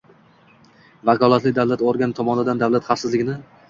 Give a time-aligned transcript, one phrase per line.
[1.11, 3.43] vakolatli davlat organi tomonidan davlat xavfsizligini